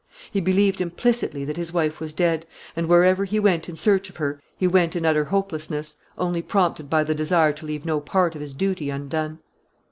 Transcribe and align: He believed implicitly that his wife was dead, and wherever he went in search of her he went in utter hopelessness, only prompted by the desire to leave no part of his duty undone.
He 0.31 0.41
believed 0.41 0.81
implicitly 0.81 1.45
that 1.45 1.57
his 1.57 1.71
wife 1.71 1.99
was 1.99 2.11
dead, 2.15 2.47
and 2.75 2.87
wherever 2.89 3.23
he 3.23 3.39
went 3.39 3.69
in 3.69 3.75
search 3.75 4.09
of 4.09 4.15
her 4.17 4.41
he 4.57 4.65
went 4.65 4.95
in 4.95 5.05
utter 5.05 5.25
hopelessness, 5.25 5.97
only 6.17 6.41
prompted 6.41 6.89
by 6.89 7.03
the 7.03 7.13
desire 7.13 7.53
to 7.53 7.65
leave 7.67 7.85
no 7.85 7.99
part 8.01 8.33
of 8.33 8.41
his 8.41 8.55
duty 8.55 8.89
undone. 8.89 9.37